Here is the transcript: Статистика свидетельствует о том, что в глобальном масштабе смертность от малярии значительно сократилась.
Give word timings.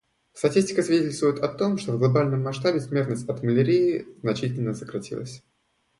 Статистика 0.33 0.81
свидетельствует 0.81 1.43
о 1.43 1.47
том, 1.47 1.77
что 1.77 1.91
в 1.91 1.99
глобальном 1.99 2.41
масштабе 2.41 2.79
смертность 2.81 3.29
от 3.29 3.43
малярии 3.43 4.07
значительно 4.23 4.73
сократилась. 4.73 5.43